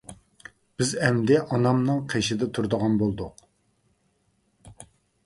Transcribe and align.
بىز 0.81 0.93
ئەمدى 1.07 1.35
ئانامنىڭ 1.41 1.99
قېشىدا 2.13 2.47
تۇرىدىغان 2.55 2.97
بولدۇق. 3.03 4.83